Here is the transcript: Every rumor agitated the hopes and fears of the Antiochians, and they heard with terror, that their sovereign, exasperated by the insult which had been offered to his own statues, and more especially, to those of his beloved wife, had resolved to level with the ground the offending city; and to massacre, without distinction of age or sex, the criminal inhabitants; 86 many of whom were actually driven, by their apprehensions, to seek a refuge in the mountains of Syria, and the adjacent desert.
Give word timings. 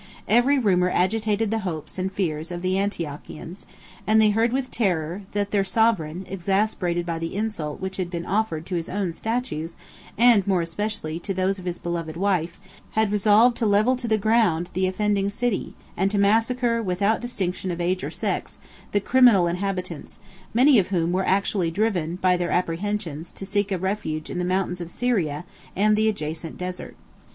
Every 0.27 0.57
rumor 0.57 0.89
agitated 0.89 1.51
the 1.51 1.59
hopes 1.59 1.99
and 1.99 2.11
fears 2.11 2.49
of 2.49 2.63
the 2.63 2.75
Antiochians, 2.79 3.67
and 4.07 4.19
they 4.19 4.31
heard 4.31 4.51
with 4.51 4.71
terror, 4.71 5.21
that 5.33 5.51
their 5.51 5.63
sovereign, 5.63 6.25
exasperated 6.27 7.05
by 7.05 7.19
the 7.19 7.35
insult 7.35 7.79
which 7.79 7.97
had 7.97 8.09
been 8.09 8.25
offered 8.25 8.65
to 8.65 8.73
his 8.75 8.89
own 8.89 9.13
statues, 9.13 9.75
and 10.17 10.47
more 10.47 10.63
especially, 10.63 11.19
to 11.19 11.35
those 11.35 11.59
of 11.59 11.65
his 11.65 11.77
beloved 11.77 12.17
wife, 12.17 12.57
had 12.93 13.11
resolved 13.11 13.55
to 13.57 13.67
level 13.67 13.93
with 13.93 14.01
the 14.09 14.17
ground 14.17 14.71
the 14.73 14.87
offending 14.87 15.29
city; 15.29 15.75
and 15.95 16.09
to 16.09 16.17
massacre, 16.17 16.81
without 16.81 17.21
distinction 17.21 17.69
of 17.69 17.79
age 17.79 18.03
or 18.03 18.09
sex, 18.09 18.57
the 18.93 18.99
criminal 18.99 19.45
inhabitants; 19.45 20.17
86 20.45 20.55
many 20.55 20.79
of 20.79 20.87
whom 20.87 21.11
were 21.11 21.27
actually 21.27 21.69
driven, 21.69 22.15
by 22.15 22.35
their 22.35 22.49
apprehensions, 22.49 23.31
to 23.33 23.45
seek 23.45 23.71
a 23.71 23.77
refuge 23.77 24.31
in 24.31 24.39
the 24.39 24.45
mountains 24.45 24.81
of 24.81 24.89
Syria, 24.89 25.45
and 25.75 25.95
the 25.95 26.09
adjacent 26.09 26.57
desert. 26.57 26.95